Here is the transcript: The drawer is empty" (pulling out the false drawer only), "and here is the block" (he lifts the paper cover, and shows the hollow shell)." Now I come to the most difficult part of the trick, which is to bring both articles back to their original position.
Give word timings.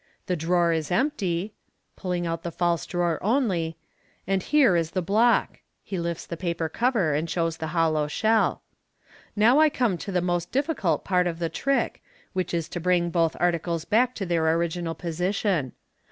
The 0.25 0.35
drawer 0.35 0.71
is 0.73 0.89
empty" 0.89 1.53
(pulling 1.95 2.25
out 2.25 2.41
the 2.41 2.51
false 2.51 2.87
drawer 2.87 3.19
only), 3.21 3.77
"and 4.25 4.41
here 4.41 4.75
is 4.75 4.89
the 4.97 5.01
block" 5.03 5.59
(he 5.83 5.99
lifts 5.99 6.25
the 6.25 6.35
paper 6.35 6.67
cover, 6.69 7.13
and 7.13 7.29
shows 7.29 7.57
the 7.57 7.67
hollow 7.67 8.07
shell)." 8.07 8.63
Now 9.35 9.59
I 9.59 9.69
come 9.69 9.99
to 9.99 10.11
the 10.11 10.19
most 10.19 10.51
difficult 10.51 11.05
part 11.05 11.27
of 11.27 11.37
the 11.37 11.49
trick, 11.49 12.01
which 12.33 12.51
is 12.51 12.67
to 12.69 12.79
bring 12.79 13.11
both 13.11 13.35
articles 13.39 13.85
back 13.85 14.15
to 14.15 14.25
their 14.25 14.51
original 14.55 14.95
position. 14.95 15.73